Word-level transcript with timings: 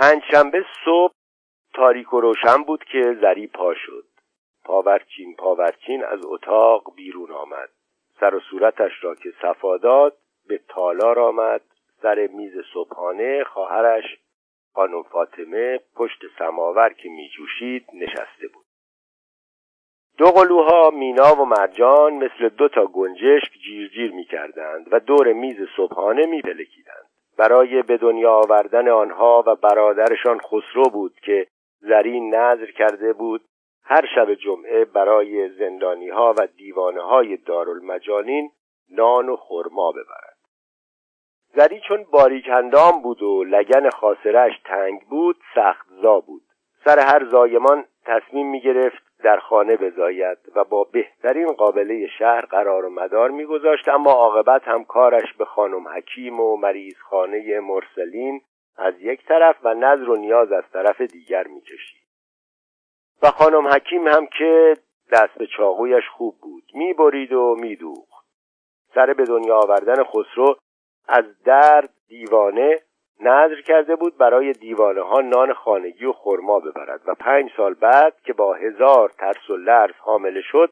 پنجشنبه 0.00 0.64
صبح 0.84 1.14
تاریک 1.74 2.12
و 2.12 2.20
روشن 2.20 2.62
بود 2.62 2.84
که 2.84 3.18
زری 3.20 3.46
پا 3.46 3.74
شد. 3.74 4.04
پاورچین 4.64 5.36
پاورچین 5.36 6.04
از 6.04 6.20
اتاق 6.24 6.94
بیرون 6.94 7.30
آمد. 7.30 7.68
سر 8.20 8.34
و 8.34 8.40
صورتش 8.40 8.92
را 9.02 9.14
که 9.14 9.32
صفا 9.42 9.76
داد 9.76 10.16
به 10.48 10.60
تالار 10.68 11.18
آمد. 11.18 11.60
سر 12.02 12.26
میز 12.26 12.52
صبحانه 12.74 13.44
خواهرش 13.44 14.04
خانم 14.74 15.02
فاطمه 15.02 15.80
پشت 15.96 16.20
سماور 16.38 16.92
که 16.92 17.08
میجوشید 17.08 17.86
نشسته 17.94 18.48
بود. 18.54 18.64
دو 20.18 20.26
قلوها 20.26 20.90
مینا 20.90 21.34
و 21.34 21.44
مرجان 21.44 22.12
مثل 22.12 22.48
دو 22.48 22.68
تا 22.68 22.86
گنجشک 22.86 23.52
جیرجیر 23.64 24.12
می‌کردند 24.12 24.88
و 24.92 25.00
دور 25.00 25.32
میز 25.32 25.56
صبحانه 25.76 26.26
میپلکیدند. 26.26 27.09
برای 27.40 27.82
به 27.82 27.96
دنیا 27.96 28.32
آوردن 28.32 28.88
آنها 28.88 29.44
و 29.46 29.54
برادرشان 29.54 30.38
خسرو 30.38 30.84
بود 30.92 31.14
که 31.22 31.46
زرین 31.80 32.34
نظر 32.34 32.70
کرده 32.70 33.12
بود 33.12 33.44
هر 33.84 34.06
شب 34.14 34.34
جمعه 34.34 34.84
برای 34.84 35.48
زندانی 35.48 36.08
ها 36.08 36.34
و 36.38 36.46
دیوانه 36.46 37.02
های 37.02 37.36
دارالمجانین 37.36 38.50
نان 38.90 39.28
و 39.28 39.36
خرما 39.36 39.92
ببرد. 39.92 40.36
زری 41.54 41.80
چون 41.88 42.04
باریکندام 42.12 43.02
بود 43.02 43.22
و 43.22 43.44
لگن 43.44 43.90
خاصرش 43.90 44.52
تنگ 44.64 45.00
بود 45.10 45.36
سخت 45.54 45.86
زا 46.02 46.20
بود. 46.20 46.42
سر 46.84 46.98
هر 46.98 47.24
زایمان 47.24 47.84
تصمیم 48.04 48.50
می 48.50 48.60
گرفت 48.60 49.02
در 49.22 49.36
خانه 49.36 49.76
بزاید 49.76 50.38
و 50.54 50.64
با 50.64 50.84
بهترین 50.84 51.52
قابله 51.52 52.06
شهر 52.18 52.40
قرار 52.40 52.84
و 52.84 52.90
مدار 52.90 53.30
میگذاشت 53.30 53.88
اما 53.88 54.12
عاقبت 54.12 54.68
هم 54.68 54.84
کارش 54.84 55.32
به 55.38 55.44
خانم 55.44 55.88
حکیم 55.88 56.40
و 56.40 56.56
مریض 56.56 56.96
خانه 56.98 57.60
مرسلین 57.60 58.40
از 58.76 58.94
یک 59.00 59.26
طرف 59.26 59.56
و 59.62 59.74
نظر 59.74 60.08
و 60.10 60.16
نیاز 60.16 60.52
از 60.52 60.64
طرف 60.72 61.00
دیگر 61.00 61.46
می‌کشید. 61.46 62.00
و 63.22 63.30
خانم 63.30 63.66
حکیم 63.68 64.08
هم 64.08 64.26
که 64.26 64.76
دست 65.12 65.38
به 65.38 65.46
چاقویش 65.46 66.08
خوب 66.16 66.34
بود 66.42 66.64
می‌برید 66.74 67.32
و 67.32 67.56
میدوخت. 67.60 68.26
سر 68.94 69.12
به 69.12 69.24
دنیا 69.24 69.56
آوردن 69.56 70.04
خسرو 70.04 70.56
از 71.08 71.42
درد 71.44 71.90
دیوانه 72.08 72.76
نظر 73.20 73.60
کرده 73.60 73.96
بود 73.96 74.16
برای 74.16 74.52
دیوانه 74.52 75.02
ها 75.02 75.20
نان 75.20 75.52
خانگی 75.52 76.04
و 76.04 76.12
خرما 76.12 76.60
ببرد 76.60 77.00
و 77.06 77.14
پنج 77.14 77.50
سال 77.56 77.74
بعد 77.74 78.20
که 78.20 78.32
با 78.32 78.54
هزار 78.54 79.08
ترس 79.08 79.50
و 79.50 79.56
لرز 79.56 79.94
حامله 79.98 80.42
شد 80.42 80.70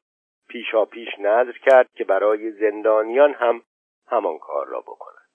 پیشا 0.48 0.84
پیش 0.84 1.08
نظر 1.18 1.52
کرد 1.52 1.88
که 1.94 2.04
برای 2.04 2.50
زندانیان 2.50 3.34
هم 3.34 3.62
همان 4.06 4.38
کار 4.38 4.66
را 4.66 4.80
بکند. 4.80 5.28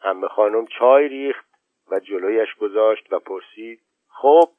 همه 0.00 0.28
خانم 0.28 0.66
چای 0.66 1.08
ریخت 1.08 1.48
و 1.90 2.00
جلویش 2.00 2.54
گذاشت 2.54 3.12
و 3.12 3.18
پرسید 3.18 3.80
خب 4.08 4.50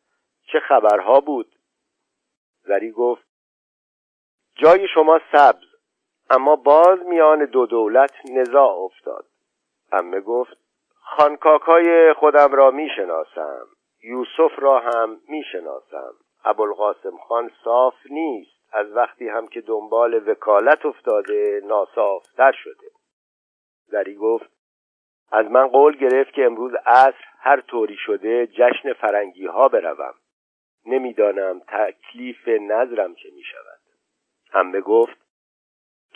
چه 0.52 0.60
خبرها 0.60 1.20
بود؟ 1.20 1.56
زری 2.62 2.92
گفت 2.92 3.26
جای 4.56 4.88
شما 4.94 5.20
سبز 5.32 5.66
اما 6.30 6.56
باز 6.56 7.00
میان 7.06 7.46
دو 7.46 7.66
دولت 7.66 8.14
نزاع 8.32 8.72
افتاد. 8.72 9.26
امه 9.92 10.22
گفت 10.22 10.69
خانکاکای 11.18 12.14
خودم 12.14 12.54
را 12.54 12.72
می‌شناسم. 12.72 13.68
یوسف 14.04 14.52
را 14.58 14.80
هم 14.80 15.22
می‌شناسم. 15.30 16.14
ابوالقاسم 16.46 17.18
خان 17.28 17.52
صاف 17.64 17.94
نیست. 18.10 18.52
از 18.72 18.92
وقتی 18.92 19.30
هم 19.30 19.48
که 19.48 19.62
دنبال 19.62 20.30
وکالت 20.30 20.86
افتاده 20.86 21.62
ناصافتر 21.64 22.52
شده. 22.52 22.88
زری 23.88 24.16
گفت 24.16 24.52
از 25.32 25.46
من 25.46 25.68
قول 25.68 25.98
گرفت 25.98 26.34
که 26.34 26.46
امروز 26.46 26.74
عصر 26.86 27.26
هر 27.40 27.62
طوری 27.62 27.98
شده 27.98 28.48
جشن 28.48 28.94
فرنگی 28.94 29.46
ها 29.46 29.68
بروم. 29.68 30.14
نمی‌دانم 30.86 31.60
تکلیف 31.60 32.48
نظرم 32.48 33.16
چه 33.16 33.30
می 33.36 33.44
شود 33.44 33.80
همه 34.52 34.82
گفت 34.82 35.29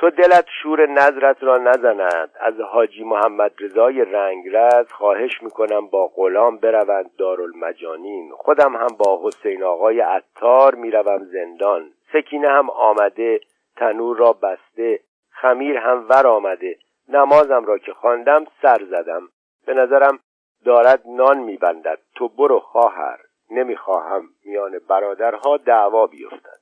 تو 0.04 0.10
دلت 0.10 0.46
شور 0.62 0.86
نظرت 0.86 1.44
را 1.44 1.58
نزند. 1.58 2.32
از 2.40 2.60
حاجی 2.60 3.04
محمد 3.04 3.52
رضای 3.60 4.06
رنگرز 4.06 4.92
خواهش 4.92 5.44
می‌کنم 5.44 5.88
با 5.88 6.08
غلام 6.08 6.58
بروند 6.58 7.12
دارالمجانین. 7.18 8.32
خودم 8.36 8.76
هم 8.76 8.88
با 8.98 9.22
حسین 9.24 9.64
آقای 9.64 10.00
عطار 10.00 10.76
می‌روم 10.76 11.24
زندان. 11.24 11.92
سکینه 12.14 12.48
هم 12.48 12.70
آمده 12.70 13.40
تنور 13.76 14.18
را 14.18 14.34
بسته 14.34 15.00
خمیر 15.30 15.78
هم 15.78 16.06
ور 16.10 16.28
آمده. 16.28 16.78
نمازم 17.10 17.66
را 17.66 17.78
که 17.78 17.94
خواندم 17.94 18.46
سر 18.62 18.86
زدم. 18.90 19.30
به 19.66 19.74
نظرم 19.74 20.20
دارد 20.66 21.02
نان 21.06 21.38
میبندد. 21.38 22.00
تو 22.16 22.28
برو 22.28 22.60
خواهر. 22.60 23.20
نمی‌خواهم 23.52 24.30
میان 24.46 24.80
برادرها 24.90 25.58
دعوا 25.58 26.08
بیفتد. 26.08 26.60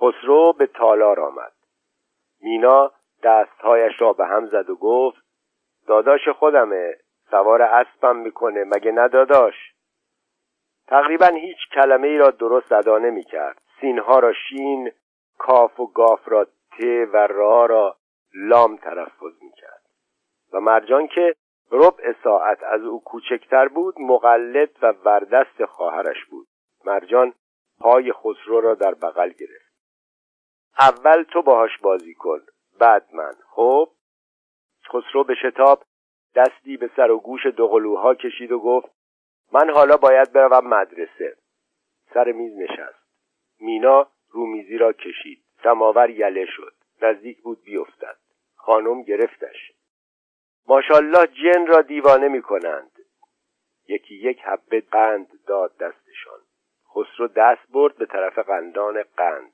خسرو 0.00 0.52
به 0.52 0.66
تالار 0.66 1.20
آمد. 1.20 1.52
مینا 2.46 2.92
دستهایش 3.22 3.92
را 3.98 4.12
به 4.12 4.26
هم 4.26 4.46
زد 4.46 4.70
و 4.70 4.76
گفت 4.76 5.18
داداش 5.86 6.28
خودمه 6.28 6.94
سوار 7.30 7.62
اسبم 7.62 8.16
می‌کنه 8.16 8.64
مگه 8.64 8.92
نداداش 8.92 9.54
تقریبا 10.86 11.26
هیچ 11.26 11.58
کلمه 11.74 12.08
ای 12.08 12.18
را 12.18 12.30
درست 12.30 12.72
ادا 12.72 12.98
نمی 12.98 13.24
کرد 13.24 13.62
سینها 13.80 14.18
را 14.18 14.32
شین 14.32 14.92
کاف 15.38 15.80
و 15.80 15.86
گاف 15.86 16.20
را 16.28 16.44
ت 16.44 16.84
و 17.12 17.16
را 17.16 17.66
را 17.66 17.96
لام 18.34 18.76
تلفظ 18.76 19.42
می 19.42 19.52
کرد 19.52 19.82
و 20.52 20.60
مرجان 20.60 21.06
که 21.06 21.34
ربع 21.70 22.12
ساعت 22.24 22.62
از 22.62 22.82
او 22.82 23.02
کوچکتر 23.04 23.68
بود 23.68 23.94
مقلد 24.00 24.70
و 24.82 24.94
وردست 25.04 25.64
خواهرش 25.64 26.24
بود. 26.24 26.46
مرجان 26.84 27.32
پای 27.80 28.12
خسرو 28.12 28.60
را 28.60 28.74
در 28.74 28.94
بغل 28.94 29.28
گرفت. 29.28 29.65
اول 30.78 31.22
تو 31.22 31.42
باهاش 31.42 31.78
بازی 31.78 32.14
کن. 32.14 32.40
بعد 32.78 33.08
من. 33.12 33.34
خب؟ 33.50 33.88
خسرو 34.88 35.24
به 35.24 35.34
شتاب 35.34 35.84
دستی 36.34 36.76
به 36.76 36.90
سر 36.96 37.10
و 37.10 37.18
گوش 37.18 37.46
دوقلوها 37.46 38.14
کشید 38.14 38.52
و 38.52 38.58
گفت 38.58 38.88
من 39.52 39.70
حالا 39.70 39.96
باید 39.96 40.32
بروم 40.32 40.66
مدرسه. 40.66 41.36
سر 42.14 42.32
میز 42.32 42.56
نشست. 42.58 43.06
مینا 43.60 44.08
رومیزی 44.30 44.78
را 44.78 44.92
کشید. 44.92 45.42
سماور 45.62 46.10
یله 46.10 46.46
شد. 46.46 46.74
نزدیک 47.02 47.42
بود 47.42 47.62
بیفتد. 47.64 48.16
خانم 48.54 49.02
گرفتش. 49.02 49.72
ماشالله 50.68 51.26
جن 51.26 51.66
را 51.66 51.82
دیوانه 51.82 52.28
می 52.28 52.42
کنند 52.42 52.90
یکی 53.88 54.14
یک 54.14 54.40
حبه 54.44 54.80
قند 54.80 55.28
داد 55.46 55.76
دستشان. 55.76 56.40
خسرو 56.94 57.28
دست 57.28 57.72
برد 57.72 57.96
به 57.96 58.06
طرف 58.06 58.38
قندان 58.38 59.02
قند. 59.16 59.52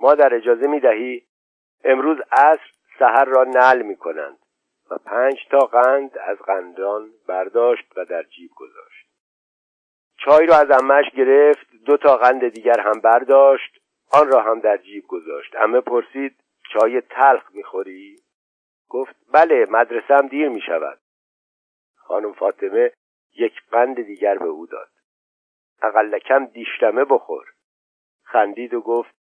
مادر 0.00 0.34
اجازه 0.34 0.66
می 0.66 0.80
دهی 0.80 1.26
امروز 1.84 2.18
عصر 2.32 2.70
سحر 2.98 3.24
را 3.24 3.44
نل 3.44 3.82
می 3.82 3.96
کنند 3.96 4.38
و 4.90 4.98
پنج 4.98 5.46
تا 5.50 5.58
قند 5.58 6.18
از 6.18 6.38
قندان 6.38 7.10
برداشت 7.28 7.92
و 7.96 8.04
در 8.04 8.22
جیب 8.22 8.50
گذاشت. 8.56 9.08
چای 10.16 10.46
را 10.46 10.56
از 10.56 10.70
امش 10.70 11.10
گرفت 11.16 11.66
دو 11.86 11.96
تا 11.96 12.16
قند 12.16 12.48
دیگر 12.48 12.80
هم 12.80 13.00
برداشت 13.00 13.78
آن 14.12 14.32
را 14.32 14.42
هم 14.42 14.60
در 14.60 14.76
جیب 14.76 15.04
گذاشت. 15.06 15.56
امه 15.56 15.80
پرسید 15.80 16.36
چای 16.72 17.00
تلخ 17.00 17.50
می‌خوری؟ 17.54 18.16
گفت 18.88 19.16
بله 19.32 19.66
مدرسم 19.70 20.28
دیر 20.28 20.48
می 20.48 20.60
شود 20.60 20.98
خانم 21.96 22.32
فاطمه 22.32 22.92
یک 23.36 23.52
قند 23.70 24.02
دیگر 24.02 24.38
به 24.38 24.44
او 24.44 24.66
داد. 24.66 24.88
اقلکم 25.82 26.46
دیشتمه 26.46 27.04
بخور. 27.04 27.46
خندید 28.22 28.74
و 28.74 28.80
گفت 28.80 29.14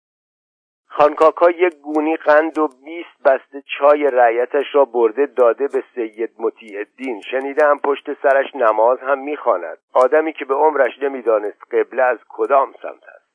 خانکاکا 0.91 1.49
یک 1.49 1.75
گونی 1.75 2.17
قند 2.17 2.57
و 2.57 2.67
بیست 2.67 3.23
بسته 3.25 3.63
چای 3.77 4.07
رعیتش 4.07 4.65
را 4.75 4.85
برده 4.85 5.25
داده 5.25 5.67
به 5.67 5.83
سید 5.95 6.31
مطیع 6.39 6.77
الدین 6.77 7.21
شنیدم 7.21 7.77
پشت 7.83 8.21
سرش 8.21 8.55
نماز 8.55 8.99
هم 8.99 9.19
می‌خواند. 9.19 9.77
آدمی 9.93 10.33
که 10.33 10.45
به 10.45 10.53
عمرش 10.55 10.99
نمی‌دانست 11.01 11.73
قبله 11.73 12.03
از 12.03 12.17
کدام 12.29 12.73
سمت 12.81 13.03
است. 13.03 13.29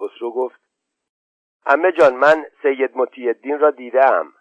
خسرو 0.00 0.30
گفت 0.30 0.60
امه 1.66 1.92
جان 1.92 2.14
من 2.14 2.44
سید 2.62 2.90
مطیع 2.94 3.26
الدین 3.26 3.58
را 3.58 3.70
دیدم. 3.70 4.32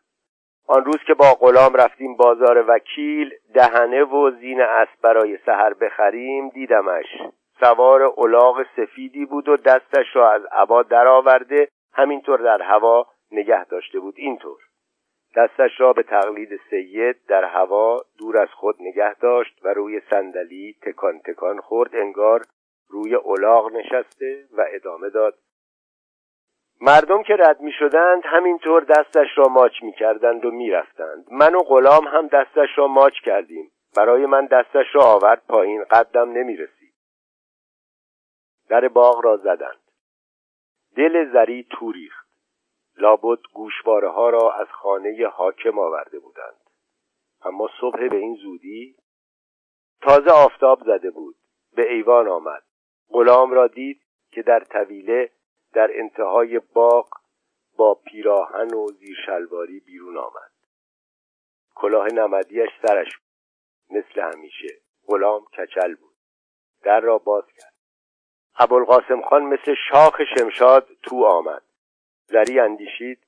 آن 0.68 0.86
روز 0.86 0.98
که 1.08 1.14
با 1.14 1.34
غلام 1.34 1.74
رفتیم 1.74 2.16
بازار 2.16 2.66
وکیل 2.68 3.34
دهنه 3.54 4.04
و 4.04 4.32
زین 4.32 4.62
اسب 4.62 5.02
برای 5.02 5.38
سحر 5.46 5.74
بخریم 5.74 6.50
دیدمش. 6.50 7.06
سوار 7.60 8.14
الاغ 8.18 8.66
سفیدی 8.76 9.26
بود 9.26 9.50
و 9.50 9.58
دستش 9.58 10.16
را 10.16 10.32
از 10.32 10.42
عبا 10.52 10.84
درآورده 10.84 11.68
همینطور 11.98 12.40
در 12.40 12.62
هوا 12.62 13.08
نگه 13.32 13.66
داشته 13.66 14.00
بود. 14.00 14.14
اینطور. 14.18 14.60
دستش 15.36 15.72
را 15.80 15.94
به 15.94 16.04
تقلید 16.04 16.60
سید 16.70 17.26
در 17.28 17.44
هوا 17.44 18.02
دور 18.18 18.38
از 18.38 18.50
خود 18.50 18.76
نگه 18.80 19.14
داشت 19.14 19.60
و 19.66 19.74
روی 19.74 20.02
صندلی 20.10 20.76
تکان 20.82 21.20
تکان 21.20 21.60
خورد. 21.60 21.96
انگار 21.96 22.46
روی 22.90 23.16
الاغ 23.16 23.72
نشسته 23.72 24.46
و 24.58 24.66
ادامه 24.74 25.10
داد. 25.10 25.38
مردم 26.82 27.24
که 27.24 27.34
رد 27.34 27.62
می 27.62 27.72
شدند 27.72 28.22
همینطور 28.26 28.84
دستش 28.84 29.28
را 29.38 29.48
ماچ 29.48 29.84
می 29.84 29.92
کردند 29.92 30.46
و 30.46 30.52
می 30.52 30.70
رفتند. 30.70 31.26
من 31.32 31.56
و 31.56 31.60
غلام 31.64 32.08
هم 32.08 32.28
دستش 32.28 32.70
را 32.78 32.88
ماچ 32.88 33.14
کردیم. 33.24 33.72
برای 33.98 34.26
من 34.26 34.46
دستش 34.46 34.86
را 34.96 35.04
آورد 35.04 35.42
پایین. 35.48 35.84
قدم 35.84 36.32
نمی 36.32 36.58
رسید. 36.58 36.94
در 38.70 38.88
باغ 38.88 39.26
را 39.26 39.38
زدند. 39.38 39.87
دل 40.98 41.32
زری 41.34 41.68
تو 41.70 41.92
ریخت. 41.92 42.28
لابد 42.98 43.40
گوشواره 43.54 44.10
ها 44.10 44.30
را 44.30 44.54
از 44.54 44.68
خانه 44.68 45.28
حاکم 45.28 45.80
آورده 45.80 46.20
بودند. 46.20 46.60
اما 47.42 47.70
صبح 47.82 48.08
به 48.08 48.16
این 48.18 48.36
زودی 48.36 48.96
تازه 50.02 50.32
آفتاب 50.32 50.84
زده 50.86 51.12
بود. 51.12 51.36
به 51.76 51.94
ایوان 51.94 52.28
آمد. 52.28 52.64
غلام 53.10 53.52
را 53.52 53.68
دید 53.68 54.02
که 54.32 54.42
در 54.42 54.60
طویله 54.60 55.32
در 55.74 55.90
انتهای 55.94 56.60
باغ 56.60 57.10
با 57.78 57.94
پیراهن 57.94 58.74
و 58.74 58.88
زیرشلواری 58.88 59.80
بیرون 59.80 60.18
آمد. 60.18 60.52
کلاه 61.76 62.08
نمدیش 62.08 62.70
سرش 62.88 63.18
بود 63.18 63.98
مثل 63.98 64.22
همیشه. 64.22 64.82
غلام 65.08 65.46
کچل 65.46 65.96
بود. 65.96 66.16
در 66.84 67.00
را 67.00 67.18
باز 67.18 67.46
کرد. 67.58 67.77
ابوالقاسم 68.60 69.22
خان 69.22 69.44
مثل 69.44 69.76
شاخ 69.90 70.22
شمشاد 70.38 70.88
تو 71.04 71.26
آمد. 71.26 71.64
زری 72.26 72.60
اندیشید 72.60 73.20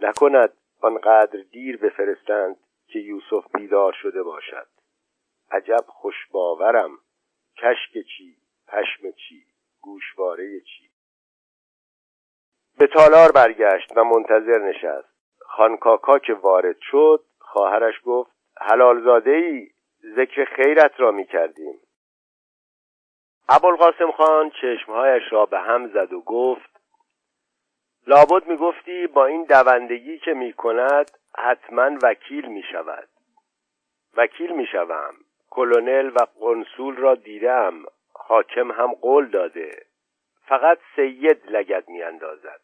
نکند 0.00 0.52
آنقدر 0.80 1.40
دیر 1.50 1.76
بفرستند 1.76 2.56
که 2.86 2.98
یوسف 2.98 3.56
بیدار 3.56 3.92
شده 4.02 4.22
باشد. 4.22 4.66
عجب 5.50 5.84
خوشباورم 5.86 6.90
کشک 7.56 7.92
چی 7.92 8.36
پشم 8.68 9.10
چی 9.10 9.46
گوشواره 9.80 10.60
چی. 10.60 10.90
به 12.78 12.86
تالار 12.86 13.32
برگشت 13.32 13.96
و 13.96 14.04
منتظر 14.04 14.58
نشست. 14.58 15.12
خانکاکا 15.38 16.18
که 16.18 16.34
وارد 16.34 16.76
شد 16.80 17.24
خواهرش 17.38 17.94
گفت 18.04 18.30
حلال 18.60 19.28
ای 19.28 19.70
ذکر 20.16 20.44
خیرت 20.44 21.00
را 21.00 21.10
می 21.10 21.26
کردیم 21.26 21.80
ابوالقاسم 23.48 24.10
خان 24.10 24.50
چشمهایش 24.50 25.22
را 25.30 25.46
به 25.46 25.58
هم 25.58 25.88
زد 25.88 26.12
و 26.12 26.20
گفت 26.20 26.70
لابد 28.06 28.46
می 28.46 28.56
گفتی 28.56 29.06
با 29.06 29.26
این 29.26 29.44
دوندگی 29.44 30.18
که 30.18 30.34
می 30.34 30.52
کند 30.52 31.10
حتما 31.38 31.98
وکیل 32.02 32.46
می 32.46 32.62
شود 32.72 33.08
وکیل 34.16 34.52
می 34.52 34.66
شوم 34.66 35.14
کلونل 35.50 36.08
و 36.08 36.26
قنسول 36.40 36.96
را 36.96 37.14
دیدم. 37.14 37.84
حاکم 38.12 38.72
هم 38.72 38.92
قول 38.92 39.26
داده. 39.26 39.86
فقط 40.46 40.78
سید 40.96 41.50
لگد 41.50 41.88
می 41.88 42.02
اندازد 42.02 42.60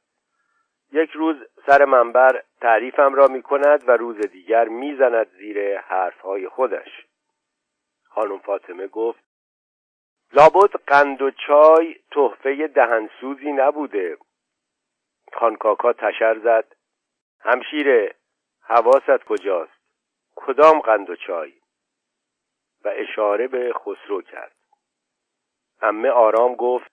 یک 0.92 1.10
روز 1.10 1.36
سر 1.66 1.84
منبر 1.84 2.42
تعریفم 2.60 3.14
را 3.14 3.26
می 3.26 3.42
کند 3.42 3.88
و 3.88 3.92
روز 3.92 4.18
دیگر 4.18 4.68
می‌زند 4.68 5.28
زیر 5.38 5.78
حرفهای 5.78 6.48
خودش. 6.48 7.06
خانم 8.04 8.38
فاطمه 8.38 8.86
گفت 8.86 9.27
لابد 10.32 10.76
قند 10.86 11.22
و 11.22 11.30
چای 11.30 11.96
تحفه 12.10 12.66
دهنسوزی 12.66 13.52
نبوده. 13.52 14.18
خانکاکا 15.32 15.92
تشر 15.92 16.38
زد. 16.38 16.74
همشیره 17.40 18.14
حواست 18.62 19.24
کجاست؟ 19.24 19.78
کدام 20.36 20.80
قند 20.80 21.10
و 21.10 21.16
چای؟ 21.16 21.52
و 22.84 22.88
اشاره 22.88 23.48
به 23.48 23.72
خسرو 23.72 24.22
کرد. 24.22 24.56
امه 25.82 26.10
آرام 26.10 26.54
گفت 26.54 26.90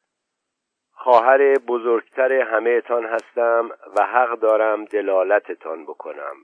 خواهر 0.91 1.53
بزرگتر 1.53 2.33
همه 2.33 2.81
تان 2.81 3.05
هستم 3.05 3.69
و 3.97 4.05
حق 4.05 4.39
دارم 4.39 4.85
دلالتتان 4.85 5.83
بکنم. 5.83 6.35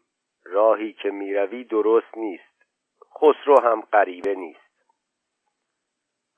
راهی 0.43 0.93
که 0.93 1.11
می‌روی 1.11 1.63
درست 1.63 2.17
نیست. 2.17 2.63
خسرو 3.15 3.61
هم 3.61 3.81
غریبه 3.81 4.35
نیست. 4.35 4.60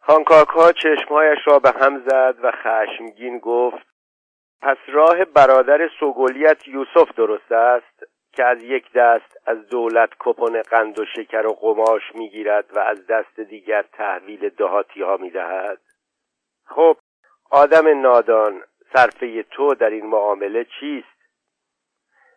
خانکاکا 0.05 0.71
چشمهایش 0.71 1.39
را 1.45 1.59
به 1.59 1.71
هم 1.71 1.99
زد 1.99 2.35
و 2.43 2.51
خشمگین 2.51 3.39
گفت 3.39 3.87
پس 4.61 4.77
راه 4.87 5.25
برادر 5.25 5.89
سوگلیت 5.99 6.67
یوسف 6.67 7.15
درست 7.15 7.51
است 7.51 8.03
که 8.33 8.43
از 8.43 8.63
یک 8.63 8.91
دست 8.91 9.37
از 9.45 9.67
دولت 9.67 10.09
کپون 10.19 10.61
قند 10.61 10.99
و 10.99 11.05
شکر 11.05 11.45
و 11.47 11.53
قماش 11.53 12.01
می‌گیرد 12.15 12.65
و 12.75 12.79
از 12.79 13.07
دست 13.07 13.39
دیگر 13.39 13.81
تحویل 13.81 14.49
دهاتی 14.49 15.01
ها 15.01 15.17
می‌دهد؟ 15.17 15.81
خب 16.65 16.97
آدم 17.51 18.01
نادان 18.01 18.63
صرفه 18.93 19.43
تو 19.43 19.75
در 19.75 19.89
این 19.89 20.05
معامله 20.05 20.65
چیست؟ 20.79 21.07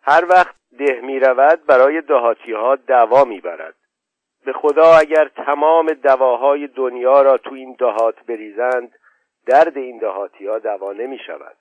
هر 0.03 0.25
وقت 0.29 0.55
ده 0.79 1.01
می 1.01 1.21
رود 1.21 1.67
برای 1.67 2.01
دهاتی 2.01 2.53
ها 2.53 2.77
دوا 2.77 3.25
می 3.25 3.41
برد 3.41 3.75
به 4.47 4.53
خدا 4.53 4.97
اگر 4.97 5.29
تمام 5.29 5.87
دواهای 5.93 6.67
دنیا 6.67 7.23
را 7.23 7.39
تو 7.39 7.55
این 7.55 7.73
دهات 7.79 8.27
بریزند 8.27 8.99
درد 9.47 9.79
این 9.79 9.99
دهاتی 9.99 10.47
ها 10.47 10.59
دوا 10.59 10.93
نمی 10.93 11.19
شود. 11.27 11.57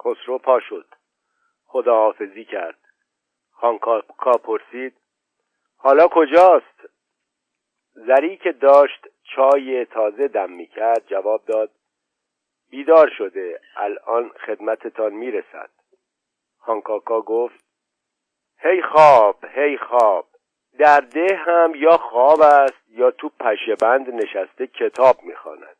خسرو 0.00 0.38
پا 0.38 0.60
شد. 0.60 0.86
خداحافظی 1.66 2.44
کرد. 2.44 2.78
خانکاکا 3.50 4.32
پرسید 4.32 4.96
حالا 5.76 6.08
کجاست؟ 6.08 6.88
زری 7.92 8.36
که 8.36 8.52
داشت 8.52 9.06
چای 9.22 9.84
تازه 9.84 10.28
دم 10.28 10.52
می 10.52 10.66
کرد 10.66 11.06
جواب 11.06 11.44
داد 11.44 11.70
بیدار 12.70 13.10
شده 13.18 13.60
الان 13.76 14.28
خدمتتان 14.28 15.12
می‌رسد 15.12 15.70
خانکاکا 16.58 17.20
گفت 17.20 17.64
هی 18.58 18.82
خواب 18.82 19.44
هی 19.44 19.78
خواب. 19.78 20.27
در 20.78 21.00
ده 21.00 21.36
هم 21.36 21.72
یا 21.74 21.96
خواب 21.96 22.40
است 22.40 22.82
یا 22.88 23.10
تو 23.10 23.30
پشه 23.40 23.74
بند 23.74 24.10
نشسته 24.10 24.66
کتاب 24.66 25.16
می‌خواند. 25.22 25.76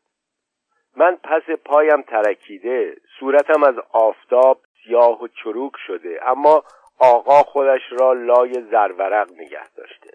من 0.97 1.15
پس 1.15 1.49
پایم 1.65 2.01
ترکیده 2.01 2.97
صورتم 3.19 3.63
از 3.63 3.75
آفتاب 3.91 4.61
سیاه 4.83 5.23
و 5.23 5.27
چروک 5.27 5.73
شده 5.87 6.19
اما 6.29 6.63
آقا 6.99 7.43
خودش 7.43 7.81
را 7.91 8.13
لای 8.13 8.53
زرورق 8.53 9.31
نگه 9.31 9.69
داشته. 9.75 10.11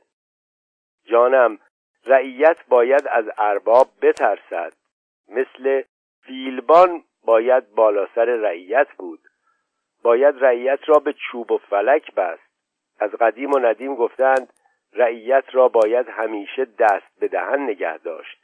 جانم 1.05 1.59
رعیت 2.07 2.57
باید 2.69 3.09
از 3.09 3.25
ارباب 3.39 3.89
بترسد. 4.03 4.73
مثل 5.29 5.83
فیلبان 6.23 7.05
باید 7.25 7.75
بالا 7.75 8.07
سر 8.15 8.25
رعیت 8.25 8.89
بود. 8.99 9.21
باید 10.03 10.45
رعیت 10.45 10.81
را 10.87 10.99
به 10.99 11.13
چوب 11.13 11.51
و 11.51 11.59
فلک 11.59 12.15
بست. 12.15 12.43
از 12.99 13.11
قدیم 13.11 13.51
و 13.53 13.59
ندیم 13.59 13.95
گفتند 13.95 14.53
رعیت 14.95 15.45
را 15.53 15.69
باید 15.69 16.09
همیشه 16.09 16.65
دست 16.65 17.19
به 17.21 17.29
دهن 17.29 17.61
نگه 17.61 17.99
داشت. 17.99 18.39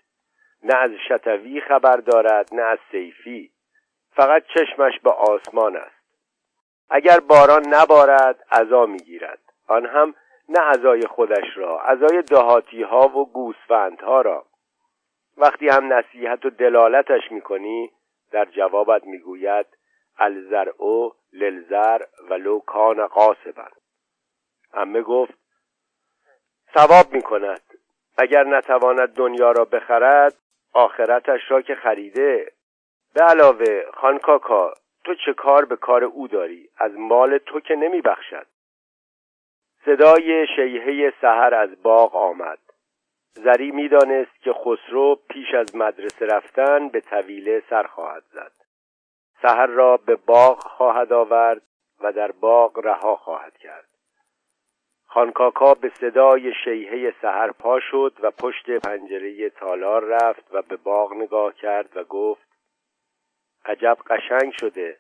نه 0.62 0.76
از 0.76 0.90
شتوی 1.08 1.60
خبر 1.60 1.96
دارد 1.96 2.54
نه 2.54 2.62
از 2.62 2.78
سیفی. 2.90 3.50
فقط 4.12 4.44
چشمش 4.54 5.00
به 5.00 5.10
آسمان 5.10 5.76
است. 5.76 6.00
اگر 6.90 7.20
باران 7.20 7.62
نبارد 7.66 8.44
عذا 8.52 8.86
می‌گیرد. 8.86 9.38
آن 9.68 9.86
هم 9.86 10.14
نه 10.48 10.60
عزای 10.60 11.02
خودش 11.02 11.56
را 11.56 11.80
عزای 11.80 12.22
دهاتی 12.22 12.82
ها 12.82 13.08
و 13.08 13.32
گوسفندها 13.32 14.20
را. 14.20 14.46
وقتی 15.36 15.68
هم 15.68 15.92
نصیحت 15.92 16.46
و 16.46 16.50
دلالتش 16.50 17.32
می‌کنی 17.32 17.90
در 18.30 18.44
جوابت 18.44 19.04
می‌گوید 19.04 19.66
الزرع 20.18 21.10
للزر 21.32 22.02
ولو 22.30 22.58
کان 22.58 23.06
قاسبا 23.06 23.68
امه 24.74 25.02
گفت 25.02 25.39
ثواب 26.74 27.12
می‌کند. 27.12 27.60
اگر 28.18 28.44
نتواند 28.44 29.14
دنیا 29.14 29.52
را 29.52 29.64
بخرد 29.64 30.34
آخرتش 30.72 31.40
را 31.48 31.62
که 31.62 31.74
خریده. 31.74 32.52
به 33.14 33.24
علاوه 33.24 33.84
خانکاکا 33.94 34.74
تو 35.04 35.14
چه 35.14 35.32
کار 35.32 35.64
به 35.64 35.76
کار 35.76 36.04
او 36.04 36.28
داری؟ 36.28 36.68
از 36.78 36.98
مال 36.98 37.38
تو 37.38 37.60
که 37.60 37.74
نمیبخشد. 37.74 38.46
صدای 39.84 40.46
شیهه 40.56 41.12
سحر 41.20 41.54
از 41.54 41.82
باغ 41.82 42.16
آمد. 42.16 42.58
زری 43.34 43.70
می‌دانست 43.70 44.40
که 44.42 44.52
خسرو 44.52 45.18
پیش 45.30 45.54
از 45.54 45.76
مدرسه 45.76 46.26
رفتن 46.26 46.88
به 46.88 47.00
طویله 47.00 47.62
سر 47.70 47.82
خواهد 47.82 48.22
زد. 48.32 48.52
سحر 49.42 49.66
را 49.66 49.96
به 49.96 50.16
باغ 50.16 50.58
خواهد 50.58 51.12
آورد 51.12 51.62
و 52.00 52.12
در 52.12 52.32
باغ 52.32 52.78
رها 52.78 53.16
خواهد 53.16 53.56
کرد. 53.58 53.89
خانکاکا 55.12 55.74
به 55.74 55.88
صدای 55.88 56.52
شیهه 56.64 57.14
سحر 57.22 57.50
پا 57.50 57.80
شد 57.80 58.12
و 58.22 58.30
پشت 58.30 58.70
پنجره 58.70 59.50
تالار 59.50 60.04
رفت 60.04 60.54
و 60.54 60.62
به 60.62 60.76
باغ 60.76 61.12
نگاه 61.12 61.54
کرد 61.54 61.96
و 61.96 62.04
گفت 62.04 62.48
عجب 63.64 63.98
قشنگ 64.10 64.52
شده. 64.60 64.98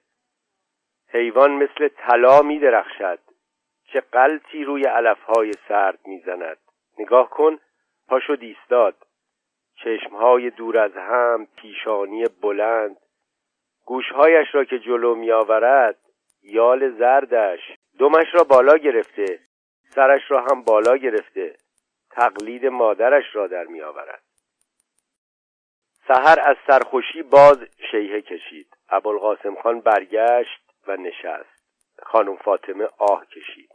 حیوان 1.08 1.50
مثل 1.50 1.88
طلا 1.88 2.42
می 2.42 2.58
درخشد. 2.58 3.18
چه 3.92 4.00
قلتی 4.00 4.64
روی 4.64 4.84
علفهای 4.84 5.52
سرد 5.68 5.98
می‌زند 6.06 6.58
نگاه 6.98 7.30
کن 7.30 7.58
پاشو 8.08 8.36
ایستاد. 8.40 8.96
چشمهای 9.84 10.50
دور 10.50 10.78
از 10.78 10.96
هم 10.96 11.46
پیشانی 11.56 12.24
بلند. 12.42 12.96
گوشهایش 13.84 14.54
را 14.54 14.64
که 14.64 14.78
جلو 14.78 15.14
میآورد 15.14 15.98
یال 16.42 16.90
زردش. 16.90 17.60
دمش 17.98 18.26
را 18.34 18.44
بالا 18.44 18.76
گرفته. 18.76 19.49
سرش 19.94 20.30
را 20.30 20.42
هم 20.42 20.62
بالا 20.62 20.96
گرفته 20.96 21.56
تقلید 22.10 22.66
مادرش 22.66 23.24
را 23.32 23.46
در 23.46 23.64
می 23.64 23.82
آورد. 23.82 24.22
سهر 26.08 26.40
از 26.40 26.56
سرخوشی 26.66 27.22
باز 27.22 27.58
شیهه 27.90 28.20
کشید. 28.20 28.76
ابوالقاسم 28.88 29.54
خان 29.54 29.80
برگشت 29.80 30.60
و 30.86 30.96
نشست. 30.96 31.60
خانم 32.02 32.36
فاطمه 32.36 32.88
آه 32.98 33.26
کشید. 33.26 33.70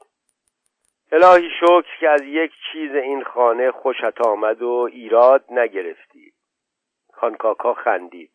الهی 1.12 1.50
شکر 1.60 2.00
که 2.00 2.10
از 2.10 2.22
یک 2.22 2.52
چیز 2.72 2.92
این 2.92 3.24
خانه 3.24 3.72
خوشت 3.72 4.22
آمد 4.22 4.62
و 4.62 4.90
ایراد 4.92 5.46
نگرفتی. 5.50 6.34
خانکاکا 7.14 7.74
خندید. 7.74 8.32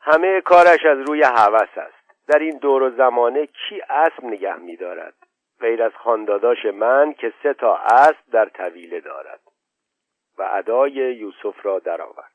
همه 0.00 0.40
کارش 0.40 0.86
از 0.86 0.98
روی 0.98 1.22
هوس 1.22 1.78
است. 1.78 2.26
در 2.28 2.38
این 2.38 2.58
دور 2.58 2.82
و 2.82 2.90
زمانه 2.90 3.46
کی 3.46 3.80
اسب 3.80 4.24
نگه 4.24 4.56
میدارد؟ 4.56 5.14
غیر 5.62 5.82
از 5.82 5.92
خانداداش 5.92 6.64
من 6.64 7.12
که 7.12 7.32
سه 7.42 7.54
تا 7.54 7.76
اسب 7.76 8.30
در 8.32 8.48
طویله 8.48 9.00
دارد 9.00 9.40
و 10.38 10.48
ادای 10.52 10.92
یوسف 10.92 11.66
را 11.66 11.78
درآورد. 11.78 12.32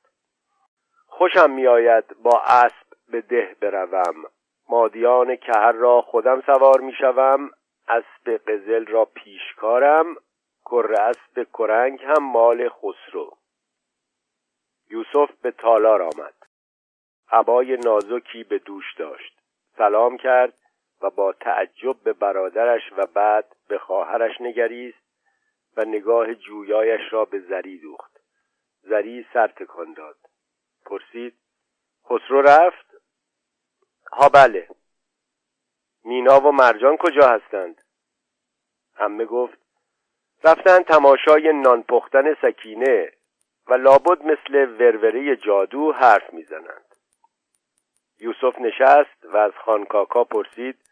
خوشم 1.07 1.50
میآید 1.50 2.05
با 2.24 2.41
اسب 2.46 2.88
به 3.10 3.22
ده 3.22 3.55
بروم. 3.62 4.25
مادیان 4.69 5.36
کهر 5.36 5.72
را 5.72 6.01
خودم 6.01 6.41
سوار 6.41 6.79
می‌شوم. 6.81 7.51
اسب 7.88 8.38
قزل 8.48 8.86
را 8.86 9.05
پیشکارم. 9.05 10.15
کر 10.65 10.96
اسب 11.00 11.48
کرنگ 11.57 12.03
هم 12.03 12.24
مال 12.24 12.69
خسرو. 12.69 13.38
یوسف 14.89 15.31
به 15.41 15.51
تالار 15.51 16.01
آمد. 16.01 16.34
عبای 17.31 17.77
نازکی 17.77 18.43
به 18.43 18.60
دوش 18.60 18.96
داشت. 18.98 19.39
سلام 19.77 20.17
کرد. 20.17 20.53
و 21.01 21.09
با 21.09 21.33
تعجب 21.33 22.03
به 22.03 22.13
برادرش 22.13 22.81
و 22.97 23.05
بعد 23.05 23.55
به 23.67 23.77
خواهرش 23.77 24.41
نگریست 24.41 25.07
و 25.77 25.85
نگاه 25.85 26.35
جویایش 26.35 27.01
را 27.13 27.25
به 27.25 27.39
زری 27.39 27.79
دوخت. 27.79 28.19
زری 28.81 29.25
سر 29.33 29.47
تکان 29.47 29.93
داد. 29.93 30.17
پرسید 30.85 31.37
خسرو 32.05 32.41
رفت؟ 32.41 32.85
ها 34.11 34.29
بله. 34.29 34.67
مینا 36.03 36.39
و 36.39 36.51
مرجان 36.51 36.97
کجا 36.97 37.27
هستند؟ 37.27 37.81
همه 38.95 39.25
گفت 39.25 39.57
رفتن 40.43 40.79
تماشای 40.83 41.53
نان 41.53 41.83
پختن 41.83 42.33
سکینه 42.41 43.11
و 43.67 43.73
لابد 43.73 44.25
مثل 44.25 44.55
وروره 44.55 45.35
جادو 45.35 45.91
حرف 45.91 46.33
می‌زنند. 46.33 46.95
یوسف 48.19 48.59
نشست 48.59 49.25
و 49.25 49.37
از 49.37 49.51
خانکاکا 49.65 50.23
پرسید 50.23 50.87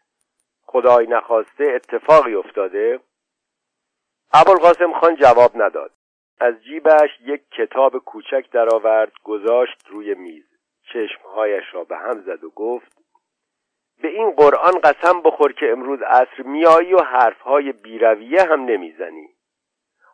خدای 0.66 1.06
نخواسته 1.06 1.64
اتفاقی 1.64 2.34
افتاده؟ 2.34 3.00
ابوالقاسم 4.32 4.92
خان 4.92 5.16
جواب 5.16 5.50
نداد. 5.54 5.90
از 6.40 6.54
جیبش 6.64 7.10
یک 7.20 7.42
کتاب 7.50 7.98
کوچک 7.98 8.50
درآورد 8.52 9.12
گذاشت 9.24 9.86
روی 9.88 10.14
میز. 10.14 10.44
چشمهایش 10.92 11.64
را 11.72 11.84
به 11.84 11.96
هم 11.96 12.20
زد 12.20 12.44
و 12.44 12.50
گفت 12.50 12.92
به 14.02 14.08
این 14.08 14.30
قرآن 14.30 14.72
قسم 14.84 15.22
بخور 15.22 15.52
که 15.52 15.70
امروز 15.72 16.02
عصر 16.02 16.42
میایی 16.42 16.94
و 16.94 17.02
حرفهای 17.02 17.72
بیرویه 17.72 18.42
هم 18.42 18.64
نمی‌زنی. 18.64 19.28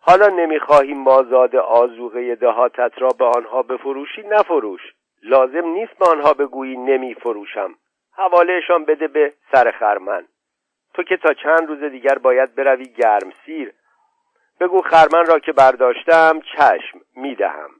حالا 0.00 0.28
نمی‌خواهی 0.28 0.94
مازاد 0.94 1.56
آزوغه 1.56 2.34
دهاتت 2.34 2.92
را 2.98 3.08
به 3.18 3.24
آنها 3.24 3.62
بفروشی؟ 3.62 4.22
نفروش. 4.22 4.80
لازم 5.22 5.66
نیست 5.66 5.98
به 5.98 6.06
آنها 6.06 6.34
بگویی 6.34 6.76
نمیفروشم. 6.76 7.74
حوالهشان 8.12 8.84
بده 8.84 9.08
به 9.08 9.32
سر 9.52 9.70
خرمن. 9.70 10.28
تو 10.94 11.02
که 11.02 11.16
تا 11.16 11.34
چند 11.34 11.68
روز 11.68 11.90
دیگر 11.90 12.18
باید 12.18 12.54
بروی 12.54 12.84
گرم 12.84 13.32
سیر 13.46 13.72
بگو 14.60 14.82
خرمن 14.82 15.26
را 15.26 15.38
که 15.38 15.52
برداشتم 15.52 16.40
چشم 16.40 17.00
می‌دهم. 17.16 17.70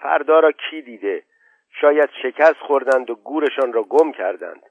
فردا 0.00 0.40
را 0.40 0.52
کی 0.52 0.82
دیده؟ 0.82 1.24
شاید 1.80 2.10
شکست 2.22 2.58
خوردند 2.60 3.10
و 3.10 3.14
گورشان 3.14 3.72
را 3.72 3.82
گم 3.82 4.12
کردند. 4.12 4.62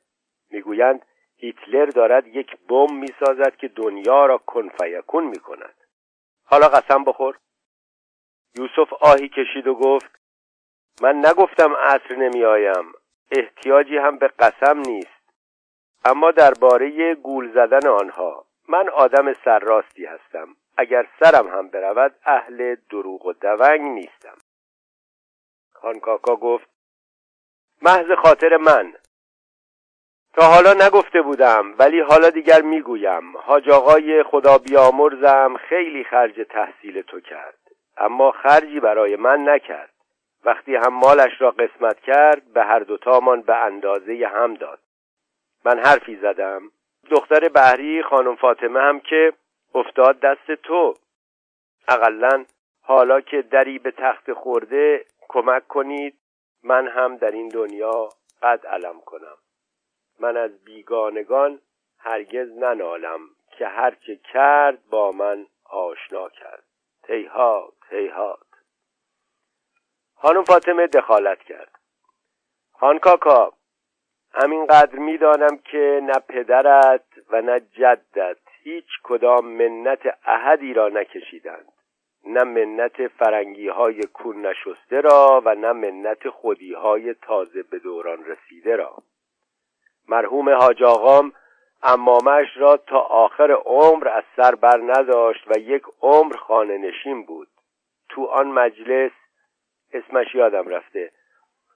می‌گویند 0.50 1.06
هیتلر 1.38 1.86
دارد 1.86 2.28
یک 2.28 2.58
بم 2.70 2.96
می‌سازد 2.96 3.56
که 3.56 3.68
دنیا 3.68 4.26
را 4.26 4.38
کنفیکون 4.38 5.24
می‌کند. 5.24 5.76
حالا 6.46 6.68
قسم 6.68 7.04
بخور. 7.04 7.38
یوسف 8.56 8.94
آهی 8.94 9.30
کشید 9.30 9.68
و 9.68 9.76
گفت 9.76 10.20
من 11.02 11.26
نگفتم 11.26 11.76
عصر 11.76 12.16
نمیآیم. 12.16 12.94
احتیاجی 13.32 13.98
هم 13.98 14.18
به 14.18 14.28
قسم 14.28 14.78
نیست. 14.78 15.23
اما 16.06 16.32
درباره 16.32 17.16
گول 17.16 17.52
زدن 17.54 17.88
آنها 17.88 18.46
من 18.68 18.90
آدم 18.90 19.34
سرراستی 19.34 20.06
هستم. 20.06 20.56
اگر 20.78 21.08
سرم 21.20 21.48
هم 21.48 21.68
برود 21.68 22.16
اهل 22.26 22.76
دروغ 22.90 23.26
و 23.26 23.34
دونگ 23.34 23.82
نیستم. 23.82 24.38
خانکاکا 25.74 26.36
گفت 26.36 26.70
محض 27.82 28.12
خاطر 28.12 28.58
من. 28.58 28.94
تا 30.34 30.44
حالا 30.46 30.74
نگفته 30.74 31.22
بودم 31.22 31.76
ولی 31.80 32.00
حالا 32.00 32.30
دیگر 32.30 32.62
می‌گویم 32.62 33.38
حاج 33.38 33.70
آقای 33.70 34.24
خدا 34.24 34.58
بیامرزم 34.58 35.56
خیلی 35.70 36.04
خرج 36.04 36.48
تحصیل 36.50 37.02
تو 37.02 37.20
کرد. 37.20 37.60
اما 37.98 38.32
خرجی 38.32 38.80
برای 38.80 39.16
من 39.16 39.50
نکرد. 39.50 39.94
وقتی 40.46 40.76
هم 40.76 40.94
مالش 40.94 41.42
را 41.42 41.52
قسمت 41.52 42.00
کرد 42.00 42.54
به 42.54 42.64
هر 42.64 42.80
دوتامان 42.80 43.42
به 43.42 43.56
اندازه 43.56 44.30
هم 44.34 44.54
داد. 44.54 44.80
من 45.66 45.80
حرفی 45.80 46.16
زدم. 46.16 46.72
دختر 47.10 47.50
بهری 47.50 48.04
خانم 48.04 48.36
فاطمه 48.36 48.80
هم 48.80 49.00
که 49.00 49.34
افتاد 49.76 50.20
دست 50.20 50.52
تو. 50.52 50.94
اقلا 51.88 52.46
حالا 52.82 53.22
که 53.22 53.42
دری 53.42 53.80
به 53.80 53.92
تخت 53.92 54.34
خورده 54.34 55.06
کمک 55.28 55.68
کنید 55.68 56.20
من 56.64 56.88
هم 56.88 57.18
در 57.18 57.32
این 57.32 57.48
دنیا 57.48 58.10
قد 58.42 58.68
علم 58.68 59.02
کنم. 59.02 59.38
من 60.20 60.38
از 60.38 60.64
بیگانگان 60.64 61.60
هرگز 61.98 62.52
ننالم 62.52 63.20
که 63.58 63.68
هرچه 63.68 64.16
کرد 64.16 64.90
با 64.90 65.12
من 65.12 65.48
آشنا 65.66 66.30
کرد. 66.30 66.64
تیهات 67.04 67.74
تیهات. 67.90 68.40
خانم 70.16 70.44
فاطمه 70.44 70.88
دخالت 70.88 71.44
کرد. 71.44 71.80
خان 72.72 73.00
کاکا 73.00 73.54
همینقدر 74.34 75.00
می‌دانم 75.00 75.58
که 75.58 76.00
نه 76.04 76.20
پدرت 76.30 77.06
و 77.30 77.42
نه 77.42 77.60
جدت 77.60 78.38
هیچ 78.64 78.86
کدام 79.04 79.46
منت 79.46 80.00
احدی 80.26 80.74
را 80.74 80.90
نکشیدند. 80.90 81.72
نه 82.26 82.44
منت 82.44 83.08
فرنگی 83.08 83.68
های 83.68 84.02
کون 84.04 84.46
نشسته 84.46 85.02
را 85.02 85.42
و 85.46 85.56
نه 85.56 85.72
منت 85.72 86.30
خودی 86.30 86.74
های 86.74 87.14
تازه 87.14 87.64
به 87.64 87.80
دوران 87.80 88.26
رسیده 88.26 88.76
را. 88.76 88.96
مرحوم 90.08 90.50
حاج 90.50 90.84
آقام 90.84 91.34
امامش 91.84 92.48
را 92.56 92.78
تا 92.78 93.00
آخر 93.00 93.52
عمر 93.52 94.08
از 94.08 94.24
سر 94.36 94.56
بر 94.56 94.78
نداشت 94.78 95.48
و 95.48 95.60
یک 95.60 95.84
عمر 96.02 96.36
خانه 96.36 96.78
نشین 96.78 97.26
بود. 97.26 97.48
تو 98.10 98.26
آن 98.26 98.48
مجلس 98.48 99.12
اسمش 99.94 100.36
یادم 100.36 100.68
رفته. 100.68 101.12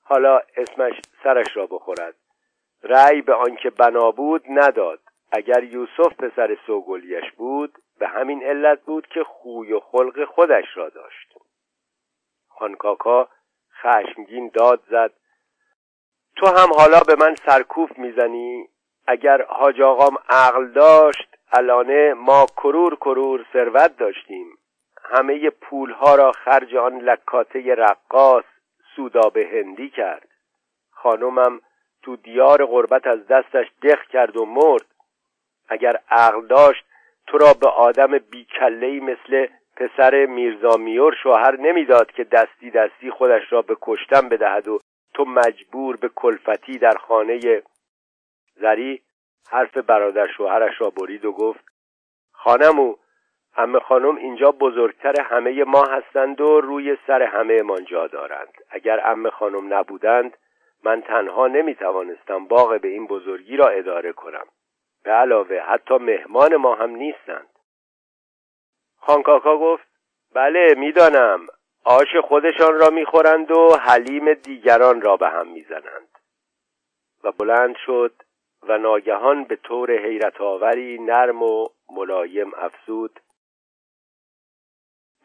حالا 0.03 0.41
اسمش 0.57 1.01
سرش 1.23 1.57
را 1.57 1.65
بخورد. 1.65 2.15
رأی 2.83 3.21
به 3.21 3.33
آنکه 3.33 3.69
بنا 3.69 4.11
بود 4.11 4.43
نداد. 4.49 4.99
اگر 5.31 5.63
یوسف 5.63 6.13
پسر 6.13 6.57
سوگلیش 6.67 7.31
بود 7.37 7.77
به 7.99 8.07
همین 8.07 8.43
علت 8.43 8.81
بود 8.81 9.07
که 9.07 9.23
خوی 9.23 9.73
و 9.73 9.79
خلق 9.79 10.25
خودش 10.25 10.65
را 10.75 10.89
داشت. 10.89 11.33
خانکاکا 12.49 13.29
خشمگین 13.81 14.51
داد 14.53 14.83
زد. 14.89 15.11
تو 16.35 16.47
هم 16.47 16.73
حالا 16.77 16.99
به 17.07 17.15
من 17.15 17.35
سرکوف 17.35 17.97
می‌زنی؟ 17.97 18.69
اگر 19.07 19.41
حاج 19.41 19.81
آقام 19.81 20.17
عقل 20.29 20.67
داشت 20.67 21.37
الانه 21.51 22.13
ما 22.13 22.45
کرور 22.45 22.95
کرور 22.95 23.45
ثروت 23.53 23.97
داشتیم. 23.97 24.57
همه 25.03 25.49
پولها 25.49 26.15
را 26.15 26.31
خرج 26.31 26.75
آن 26.75 26.97
لکاته 26.99 27.75
رقاص 27.75 28.45
سوداب 28.95 29.37
هندی 29.37 29.89
کرد. 29.89 30.27
خانمم 30.91 31.61
تو 32.03 32.15
دیار 32.15 32.65
غربت 32.65 33.07
از 33.07 33.27
دستش 33.27 33.67
دخ 33.83 34.07
کرد 34.07 34.37
و 34.37 34.45
مرد. 34.45 34.85
اگر 35.69 35.99
عقل 36.09 36.47
داشت 36.47 36.85
تو 37.27 37.37
را 37.37 37.53
به 37.53 37.67
آدم 37.67 38.17
بیکلهی 38.17 38.99
مثل 38.99 39.47
پسر 39.75 40.25
میرزا 40.25 40.77
میور 40.77 41.15
شوهر 41.23 41.55
نمی‌داد 41.55 42.11
که 42.11 42.23
دستی 42.23 42.71
دستی 42.71 43.11
خودش 43.11 43.41
را 43.49 43.61
به 43.61 43.77
کشتن 43.81 44.29
بدهد 44.29 44.67
و 44.67 44.79
تو 45.13 45.25
مجبور 45.25 45.95
به 45.95 46.09
کلفتی 46.15 46.77
در 46.77 46.97
خانه 46.97 47.63
زری 48.55 49.01
حرف 49.49 49.77
برادر 49.77 50.27
شوهرش 50.27 50.81
را 50.81 50.89
برید 50.89 51.25
و 51.25 51.31
گفت 51.31 51.65
خانمو 52.31 52.95
همه 53.53 53.79
خانم 53.79 54.15
اینجا 54.15 54.51
بزرگتر 54.51 55.21
همه 55.21 55.63
ما 55.63 55.83
هستند 55.83 56.41
و 56.41 56.61
روی 56.61 56.97
سر 57.07 57.21
همه 57.21 57.61
ما 57.61 57.79
جا 57.79 58.07
دارند. 58.07 58.53
اگر 58.69 59.07
امه 59.07 59.29
خانم 59.29 59.73
نبودند 59.73 60.37
من 60.83 61.01
تنها 61.01 61.47
نمی 61.47 61.75
توانستم 61.75 62.45
باغ 62.45 62.81
به 62.81 62.87
این 62.87 63.07
بزرگی 63.07 63.57
را 63.57 63.67
اداره 63.67 64.13
کنم. 64.13 64.45
به 65.03 65.11
علاوه 65.11 65.59
حتی 65.59 65.97
مهمان 65.97 66.55
ما 66.55 66.75
هم 66.75 66.89
نیستند. 66.89 67.49
خانکاکا 68.97 69.57
گفت 69.57 69.87
بله 70.33 70.73
می‌دانم. 70.77 71.47
آش 71.83 72.15
خودشان 72.23 72.79
را 72.79 72.89
می‌خورند 72.89 73.51
و 73.51 73.75
حلیم 73.75 74.33
دیگران 74.33 75.01
را 75.01 75.17
به 75.17 75.29
هم 75.29 75.47
می‌زنند. 75.47 76.19
و 77.23 77.31
بلند 77.31 77.75
شد 77.85 78.13
و 78.63 78.77
ناگهان 78.77 79.43
به 79.43 79.55
طور 79.55 79.91
حیرت 79.91 80.41
آوری 80.41 80.99
نرم 80.99 81.43
و 81.43 81.67
ملایم 81.89 82.51
افزود. 82.55 83.19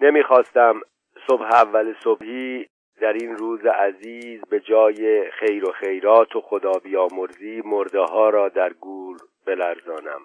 نمی‌خواستم 0.00 0.80
صبح 1.26 1.42
اول 1.42 1.94
صبحی 2.04 2.68
در 3.00 3.12
این 3.12 3.36
روز 3.36 3.66
عزیز 3.66 4.40
به 4.50 4.60
جای 4.60 5.30
خیر 5.30 5.64
و 5.64 5.72
خیرات 5.72 6.36
و 6.36 6.40
خدا 6.40 6.72
بیامرزی 6.72 7.62
مرده 7.64 8.00
ها 8.00 8.30
را 8.30 8.48
در 8.48 8.72
گور 8.72 9.18
بلرزانم. 9.46 10.20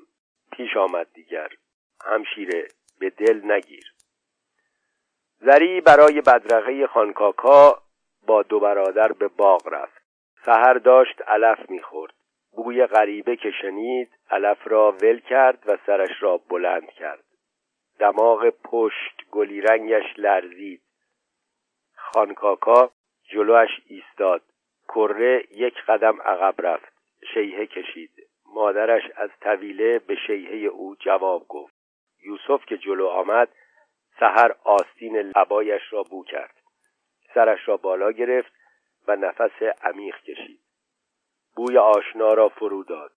پیش 0.51 0.77
آمد 0.77 1.07
دیگر. 1.13 1.49
همشیره 2.05 2.67
به 2.99 3.09
دل 3.09 3.51
نگیر. 3.51 3.93
زری 5.39 5.81
برای 5.81 6.21
بدرقه 6.21 6.87
خانکاکا 6.87 7.81
با 8.27 8.43
دو 8.43 8.59
برادر 8.59 9.11
به 9.11 9.27
باغ 9.27 9.67
رفت. 9.67 10.01
سهر 10.45 10.73
داشت 10.73 11.21
علف 11.27 11.69
می‌خورد. 11.69 12.13
بوی 12.51 12.85
غریبه 12.85 13.35
که 13.35 13.51
شنید 13.61 14.09
علف 14.29 14.67
را 14.67 14.91
ول 14.91 15.19
کرد 15.19 15.63
و 15.67 15.77
سرش 15.85 16.23
را 16.23 16.37
بلند 16.37 16.89
کرد. 16.89 17.23
دماغ 17.99 18.49
پشت 18.63 19.21
گلی 19.31 19.61
رنگش 19.61 20.05
لرزید. 20.17 20.81
خانکاکا 22.13 22.91
جلوش 23.29 23.69
ایستاد. 23.85 24.41
کره 24.87 25.43
یک 25.51 25.73
قدم 25.87 26.21
عقب 26.21 26.65
رفت. 26.65 26.93
شیهه 27.33 27.65
کشید. 27.65 28.11
مادرش 28.53 29.03
از 29.15 29.29
طویله 29.41 29.99
به 29.99 30.15
شیهه 30.27 30.67
او 30.67 30.95
جواب 30.95 31.47
گفت. 31.47 31.73
یوسف 32.23 32.65
که 32.65 32.77
جلو 32.77 33.07
آمد 33.07 33.49
سحر 34.19 34.55
آستین 34.63 35.17
لبایش 35.17 35.81
را 35.93 36.03
بو 36.03 36.23
کرد. 36.23 36.55
سرش 37.33 37.67
را 37.67 37.77
بالا 37.77 38.11
گرفت 38.11 38.53
و 39.07 39.15
نفس 39.15 39.61
عمیق 39.81 40.15
کشید. 40.21 40.59
بوی 41.55 41.77
آشنا 41.77 42.33
را 42.33 42.49
فرو 42.49 42.83
داد. 42.83 43.11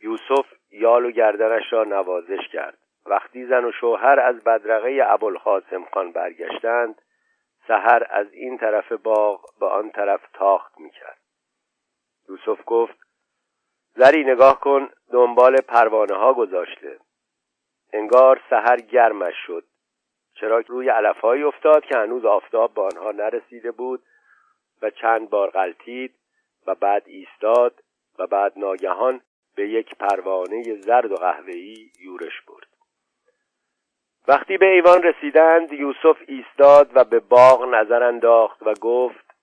یوسف 0.00 0.46
یال 0.70 1.04
و 1.04 1.10
گردنش 1.10 1.72
را 1.72 1.84
نوازش 1.84 2.48
کرد. 2.52 2.78
وقتی 3.06 3.46
زن 3.46 3.64
و 3.64 3.72
شوهر 3.72 4.20
از 4.20 4.44
بدرقه 4.44 4.98
ابوالقاسم 5.06 5.84
خان 5.84 6.12
برگشتند 6.12 7.02
سحر 7.68 8.06
از 8.10 8.32
این 8.32 8.58
طرف 8.58 8.92
باغ 8.92 9.58
به 9.60 9.66
آن 9.66 9.90
طرف 9.90 10.20
تاخت 10.32 10.80
می‌کرد. 10.80 11.18
یوسف 12.28 12.60
گفت 12.66 12.98
زری 13.96 14.24
نگاه 14.24 14.60
کن 14.60 14.90
دنبال 15.12 15.56
پروانه 15.56 16.14
ها 16.14 16.34
گذاشته. 16.34 16.98
انگار 17.92 18.40
سحر 18.50 18.76
گرمش 18.76 19.34
شد. 19.46 19.64
چرا 20.34 20.62
روی 20.66 20.88
علفهایی 20.88 21.42
افتاد 21.42 21.84
که 21.84 21.98
هنوز 21.98 22.24
آفتاب 22.24 22.74
به 22.74 22.82
آنها 22.82 23.10
نرسیده 23.10 23.70
بود 23.70 24.02
و 24.82 24.90
چند 24.90 25.30
بار 25.30 25.50
غلطید 25.50 26.14
و 26.66 26.74
بعد 26.74 27.02
ایستاد 27.06 27.82
و 28.18 28.26
بعد 28.26 28.52
ناگهان 28.56 29.20
به 29.54 29.68
یک 29.68 29.94
پروانه 29.94 30.80
زرد 30.80 31.12
و 31.12 31.14
قهوه‌ای 31.14 31.90
یورش 32.00 32.40
برد. 32.48 32.55
وقتی 34.28 34.58
به 34.58 34.66
ایوان 34.66 35.02
رسیدند 35.02 35.72
یوسف 35.72 36.16
ایستاد 36.26 36.90
و 36.94 37.04
به 37.04 37.20
باغ 37.20 37.64
نظر 37.64 38.02
انداخت 38.02 38.62
و 38.62 38.74
گفت 38.74 39.34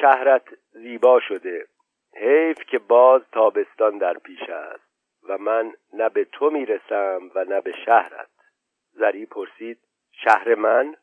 شهرت 0.00 0.42
زیبا 0.72 1.20
شده 1.20 1.66
حیف 2.14 2.58
که 2.58 2.78
باز 2.78 3.22
تابستان 3.32 3.98
در 3.98 4.14
پیش 4.14 4.42
است 4.48 4.88
و 5.28 5.38
من 5.38 5.72
نه 5.92 6.08
به 6.08 6.24
تو 6.24 6.50
می‌رسم 6.50 7.30
و 7.34 7.44
نه 7.44 7.60
به 7.60 7.72
شهرت. 7.86 8.28
زری 8.92 9.26
پرسید 9.26 9.78
شهر 10.12 10.54
من؟ 10.54 10.96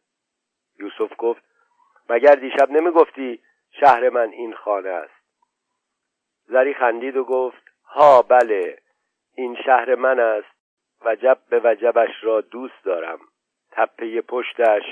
یوسف 0.79 1.13
گفت 1.17 1.43
مگر 2.09 2.35
دیشب 2.35 2.71
نمی‌گفتی 2.71 3.39
شهر 3.79 4.09
من 4.09 4.29
این 4.29 4.53
خانه 4.53 4.89
است؟ 4.89 5.25
زری 6.47 6.73
خندید 6.73 7.17
و 7.17 7.23
گفت 7.23 7.63
ها 7.85 8.21
بله 8.21 8.77
این 9.35 9.57
شهر 9.65 9.95
من 9.95 10.19
است 10.19 10.54
وجب 11.05 11.37
به 11.49 11.61
وجبش 11.63 12.23
را 12.23 12.41
دوست 12.41 12.83
دارم. 12.83 13.19
تپه 13.71 14.21
پشتش 14.21 14.83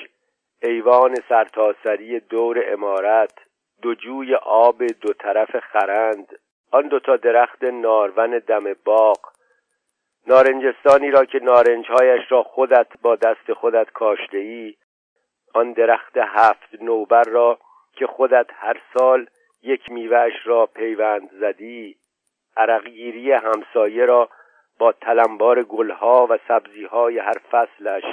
ایوان 0.62 1.15
سرتاسری 1.30 2.19
دور 2.19 2.63
امارت 2.67 3.34
دو 3.82 3.95
جوی 3.95 4.36
آب 4.36 4.84
دو 4.84 5.13
طرف 5.13 5.60
خرند 5.60 6.39
آن 6.71 6.88
دوتا 6.88 7.15
درخت 7.15 7.63
نارون 7.63 8.39
دم 8.39 8.73
باغ. 8.86 9.17
نارنجستانی 10.28 11.12
را 11.12 11.26
که 11.26 11.39
نارنجهایش 11.39 12.32
را 12.32 12.43
خودت 12.43 12.88
با 13.02 13.15
دست 13.15 13.54
خودت 13.54 13.91
کاشته 13.91 14.38
ای 14.38 14.76
آن 15.54 15.73
درخت 15.73 16.17
هفت 16.17 16.82
نوبر 16.82 17.23
را 17.23 17.60
که 17.95 18.08
خودت 18.08 18.47
هر 18.54 18.82
سال 18.97 19.28
یک 19.62 19.91
میوهش 19.91 20.34
را 20.45 20.65
پیوند 20.65 21.30
زدی. 21.39 21.95
عرقگیری 22.58 23.32
همسایه 23.32 24.06
را 24.06 24.30
با 24.79 24.91
تلمبار 24.91 25.63
گلها 25.63 26.27
و 26.29 26.38
سبزیهای 26.47 27.19
هر 27.19 27.38
فصلش. 27.51 28.03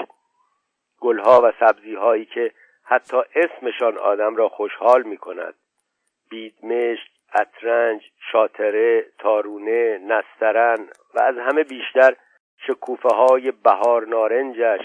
گلها 1.01 1.41
و 1.45 1.53
سبزیهایی 1.61 2.25
که 2.25 2.53
حتی 2.85 3.17
اسمشان 3.35 3.99
آدم 3.99 4.37
را 4.37 4.49
خوشحال 4.49 5.03
می 5.03 5.17
کند 5.17 5.55
بیدمشک 6.31 7.11
اترنج 7.35 8.03
شاتره 8.33 9.07
تارونه 9.19 9.99
نسترن 9.99 10.89
و 11.15 11.21
از 11.21 11.39
همه 11.39 11.65
بیشتر 11.65 12.17
شکوفه 12.67 13.09
های 13.09 13.51
بهار 13.51 14.07
نارنجش 14.07 14.81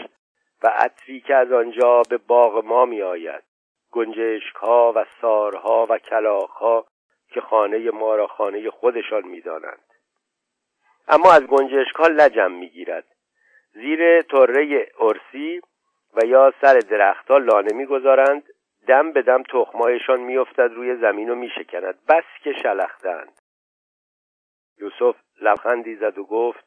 و 0.64 0.68
عطری 0.68 1.22
که 1.22 1.36
از 1.36 1.52
آنجا 1.52 2.02
به 2.10 2.18
باغ 2.18 2.66
ما 2.66 2.86
می 2.86 3.02
آید 3.02 3.44
گنجشک 3.92 4.56
ها 4.56 4.94
و 4.96 5.06
سارها 5.22 5.88
و 5.90 5.98
کلاخ 5.98 6.52
ها 6.52 6.86
که 7.30 7.42
خانه 7.42 7.92
ما 7.92 8.16
را 8.16 8.28
خانه 8.28 8.70
خودشان 8.70 9.24
می 9.28 9.42
دانند. 9.42 9.95
اما 11.08 11.32
از 11.32 11.42
گنجشک 11.42 11.96
ها 11.96 12.08
لجم 12.08 12.52
می 12.52 12.70
گیرد 12.70 13.06
زیر 13.74 14.22
طره 14.22 14.92
ارسی 15.00 15.62
و 16.14 16.26
یا 16.26 16.54
سر 16.62 16.80
درختها 16.80 17.38
لانه 17.38 17.74
می‌گذارند. 17.74 18.44
دم 18.88 19.12
به 19.12 19.22
دم 19.22 19.44
تخمایشان 19.44 20.20
میافتد 20.20 20.72
روی 20.74 20.96
زمین 20.96 21.30
و 21.30 21.36
میشکند. 21.36 22.06
بس 22.06 22.24
که 22.44 22.54
شلختند. 22.54 23.42
یوسف 24.78 25.16
لبخندی 25.42 25.96
زد 25.96 26.18
و 26.18 26.24
گفت 26.24 26.66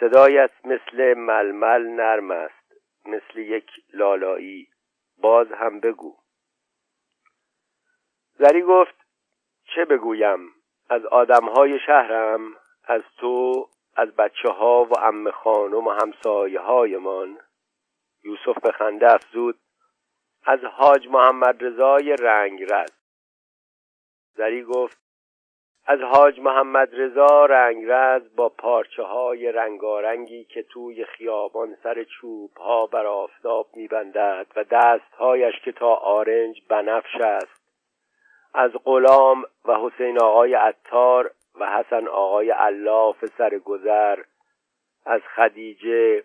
صدایت 0.00 0.50
مثل 0.64 1.14
ململ 1.14 1.82
نرم 1.86 2.30
است 2.30 2.72
مثل 3.06 3.38
یک 3.38 3.70
لالایی. 3.92 4.68
باز 5.18 5.52
هم 5.52 5.80
بگو. 5.80 6.16
زری 8.38 8.62
گفت 8.62 8.94
چه 9.74 9.84
بگویم؟ 9.84 10.52
از 10.90 11.06
آدمهای 11.06 11.78
شهرم؟ 11.86 12.56
از 12.90 13.02
تو 13.16 13.68
از 13.96 14.08
بچه 14.08 14.48
ها 14.48 14.84
و 14.84 14.98
ام 14.98 15.30
خانم 15.30 15.86
و 15.86 15.90
همسایه 15.90 16.60
هایمان 16.60 17.38
یوسف 18.24 18.62
به 18.62 18.72
خنده 18.72 19.12
افزود 19.12 19.58
از 20.44 20.64
حاج 20.64 21.08
محمد 21.08 21.64
رضای 21.64 22.16
رنگرز 22.16 22.92
زری 24.34 24.62
گفت 24.64 24.98
از 25.86 26.00
حاج 26.00 26.40
محمد 26.40 26.88
رضا 26.92 27.46
رنگرز 27.46 28.36
با 28.36 28.48
پارچه 28.48 29.02
های 29.02 29.52
رنگارنگی 29.52 30.44
که 30.44 30.62
توی 30.62 31.04
خیابان 31.04 31.76
سر 31.82 32.04
چوب 32.04 32.56
ها 32.56 32.86
بر 32.86 33.06
آفتاب 33.06 33.66
میبندد 33.74 34.46
و 34.56 34.64
دستهایش 34.64 35.54
که 35.64 35.72
تا 35.72 35.94
آرنج 35.94 36.62
بنفش 36.68 37.14
است. 37.20 37.60
از 38.54 38.70
غلام 38.84 39.44
و 39.64 39.76
حسین 39.76 40.22
آقای 40.22 40.54
عطار 40.54 41.30
و 41.60 41.66
حسن 41.66 42.08
آقای 42.08 42.50
علاف 42.50 43.26
سرگذر 43.38 44.22
از 45.06 45.20
خدیجه. 45.36 46.24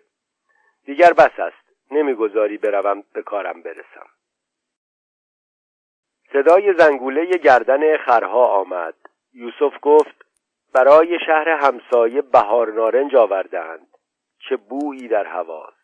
دیگر 0.84 1.12
بس 1.12 1.38
است. 1.38 1.66
نمی‌گذاری 1.90 2.58
بروم 2.58 3.04
به 3.12 3.22
کارم 3.22 3.62
برسم. 3.62 4.06
صدای 6.32 6.74
زنگوله 6.74 7.26
گردن 7.26 7.96
خرها 7.96 8.46
آمد. 8.46 8.94
یوسف 9.34 9.78
گفت 9.82 10.24
برای 10.72 11.18
شهر 11.26 11.48
همسایه 11.48 12.22
بهار 12.22 12.72
نارنج 12.72 13.16
آوردند 13.16 13.88
چه 14.48 14.56
بویی 14.56 15.08
در 15.08 15.26
هواست. 15.26 15.76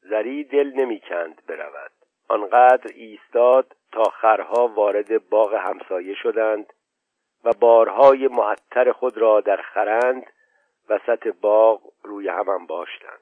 زری 0.00 0.44
دل 0.44 0.72
نمی‌کند 0.74 1.42
برود. 1.46 1.92
آنقدر 2.28 2.90
ایستاد 2.94 3.76
تا 3.92 4.02
خرها 4.02 4.68
وارد 4.68 5.28
باغ 5.28 5.54
همسایه 5.54 6.14
شدند. 6.14 6.72
و 7.44 7.52
بارهای 7.60 8.28
معطر 8.28 8.92
خود 8.92 9.18
را 9.18 9.40
در 9.40 9.56
خرند 9.56 10.26
وسط 10.88 11.34
باغ 11.40 11.80
روی 12.02 12.28
هم 12.28 12.66
باشتند. 12.66 13.20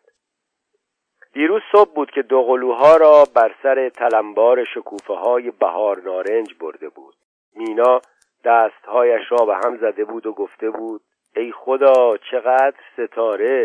دیروز 1.33 1.63
صبح 1.73 1.95
بود 1.95 2.11
که 2.11 2.23
دوقلوها 2.23 2.97
را 2.97 3.25
بر 3.35 3.55
سر 3.63 3.89
تلمبار 3.89 4.65
شکوفه 4.65 5.15
های 5.15 5.51
بهار 5.51 6.03
نارنج 6.03 6.55
برده 6.55 6.89
بود. 6.89 7.15
مینا 7.55 8.01
دستهایش 8.45 9.23
را 9.31 9.47
به 9.47 9.57
هم 9.65 9.77
زده 9.77 10.05
بود 10.05 10.27
و 10.27 10.33
گفته 10.33 10.71
بود 10.71 11.01
ای 11.37 11.53
خدا 11.53 12.17
چقدر 12.31 12.77
ستاره! 12.93 13.65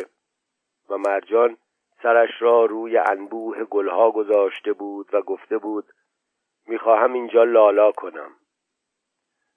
و 0.89 0.97
مرجان 0.97 1.57
سرش 2.03 2.41
را 2.41 2.65
روی 2.65 2.97
انبوه 2.97 3.63
گلها 3.63 4.11
گذاشته 4.11 4.73
بود 4.73 5.09
و 5.13 5.21
گفته 5.21 5.57
بود 5.57 5.85
می‌خواهم 6.67 7.13
اینجا 7.13 7.43
لالا 7.43 7.91
کنم. 7.91 8.31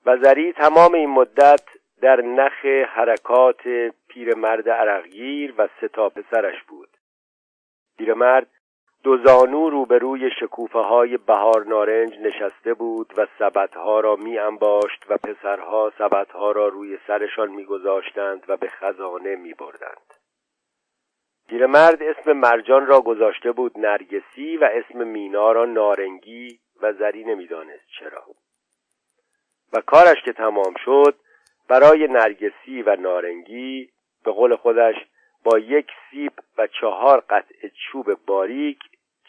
و 0.06 0.16
زری 0.16 0.52
تمام 0.52 0.94
این 0.94 1.10
مدت 1.10 1.62
در 2.02 2.20
نخ 2.20 2.64
حرکات 2.64 3.62
پیرمرد 4.08 4.68
عرقگیر 4.68 5.54
و 5.58 5.68
ستا 5.80 6.08
پسرش 6.08 6.62
بود 6.62 6.88
پیرمرد 7.98 8.46
دو 9.02 9.18
زانو 9.24 9.70
روبروی 9.70 10.30
شکوفه 10.40 10.78
های 10.78 11.16
بهار 11.16 11.64
نارنج 11.66 12.18
نشسته 12.18 12.74
بود 12.74 13.12
و 13.16 13.26
سبدها 13.38 14.00
را 14.00 14.16
می 14.16 14.38
انباشت 14.38 15.04
و 15.08 15.16
پسرها 15.16 15.92
سبدها 15.98 16.52
را 16.52 16.68
روی 16.68 16.98
سرشان 17.06 17.50
می 17.50 17.64
گذاشتند 17.64 18.44
و 18.48 18.56
به 18.56 18.68
خزانه 18.68 19.36
می 19.36 19.54
بردند. 19.54 20.14
پیرمرد 21.48 22.02
اسم 22.02 22.32
مرجان 22.32 22.86
را 22.86 23.00
گذاشته 23.00 23.52
بود 23.52 23.78
نرگسی 23.78 24.56
و 24.56 24.68
اسم 24.72 25.06
مینا 25.06 25.52
را 25.52 25.64
نارنگی 25.64 26.58
و 26.82 26.92
زری 26.92 27.24
نمی‌دانست 27.24 27.86
چرا 27.98 28.24
و 29.74 29.80
کارش 29.80 30.22
که 30.24 30.32
تمام 30.32 30.74
شد 30.84 31.14
برای 31.68 32.08
نرگسی 32.08 32.82
و 32.82 32.96
نارنگی 32.96 33.90
به 34.24 34.32
قول 34.32 34.56
خودش 34.56 34.94
با 35.44 35.58
یک 35.58 35.86
سیب 36.10 36.32
و 36.58 36.66
چهار 36.66 37.20
قطع 37.20 37.68
چوب 37.68 38.06
باریک 38.26 38.78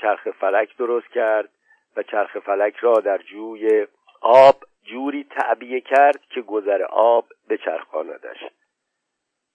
چرخ 0.01 0.29
فلک 0.29 0.77
درست 0.77 1.08
کرد 1.08 1.49
و 1.97 2.03
چرخ 2.03 2.39
فلک 2.39 2.75
را 2.75 2.93
در 2.93 3.17
جوی 3.17 3.88
آب 4.21 4.55
جوری 4.84 5.23
تعبیه 5.23 5.81
کرد 5.81 6.21
که 6.29 6.41
گذر 6.41 6.84
آب 6.89 7.25
به 7.47 7.58
چرخاندش 7.58 8.38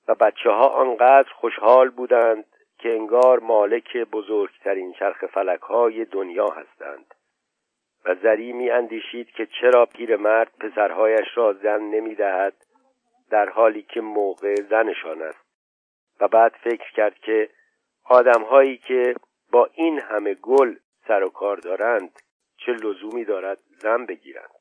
و 0.08 0.14
بچه 0.14 0.50
ها 0.50 0.68
آنقدر 0.68 1.32
خوشحال 1.34 1.90
بودند 1.90 2.44
که 2.78 2.88
انگار 2.88 3.38
مالک 3.38 3.96
بزرگترین 3.96 4.92
چرخ 4.92 5.26
فلک 5.26 5.60
های 5.60 6.04
دنیا 6.04 6.48
هستند. 6.48 7.14
و 8.04 8.14
زری 8.14 8.52
می 8.52 8.70
اندیشید 8.70 9.30
که 9.30 9.46
چرا 9.60 9.86
پیرمرد 9.86 10.52
پسرهایش 10.60 11.28
را 11.34 11.52
زن 11.52 11.80
نمی 11.80 12.14
دهد 12.14 12.54
در 13.30 13.48
حالی 13.48 13.82
که 13.82 14.00
موقع 14.00 14.54
زنشان 14.54 15.22
است. 15.22 15.50
و 16.20 16.28
بعد 16.28 16.52
فکر 16.64 16.92
کرد 16.92 17.14
که 17.14 17.50
آدمهایی 18.04 18.76
که 18.76 19.14
با 19.52 19.70
این 19.74 20.00
همه 20.00 20.34
گل 20.34 20.74
سر 21.08 21.22
و 21.22 21.28
کار 21.28 21.56
دارند 21.56 22.10
چه 22.56 22.72
لزومی 22.72 23.24
دارد 23.24 23.58
زن 23.78 24.06
بگیرند. 24.06 24.59